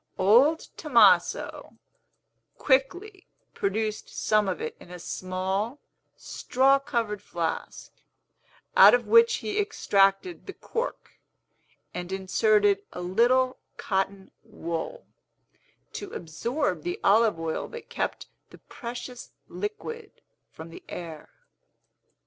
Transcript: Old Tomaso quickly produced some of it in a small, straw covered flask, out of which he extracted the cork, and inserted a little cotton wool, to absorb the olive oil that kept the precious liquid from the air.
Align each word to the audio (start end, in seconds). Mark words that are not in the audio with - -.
Old 0.17 0.61
Tomaso 0.77 1.77
quickly 2.57 3.27
produced 3.53 4.09
some 4.09 4.49
of 4.49 4.59
it 4.59 4.75
in 4.79 4.89
a 4.89 4.97
small, 4.97 5.79
straw 6.17 6.79
covered 6.79 7.21
flask, 7.21 7.91
out 8.75 8.95
of 8.95 9.05
which 9.05 9.35
he 9.45 9.59
extracted 9.59 10.47
the 10.47 10.53
cork, 10.55 11.19
and 11.93 12.11
inserted 12.11 12.81
a 12.91 13.01
little 13.01 13.59
cotton 13.77 14.31
wool, 14.43 15.05
to 15.93 16.09
absorb 16.13 16.81
the 16.81 16.99
olive 17.03 17.39
oil 17.39 17.67
that 17.67 17.87
kept 17.87 18.25
the 18.49 18.57
precious 18.57 19.29
liquid 19.49 20.09
from 20.51 20.71
the 20.71 20.83
air. 20.89 21.29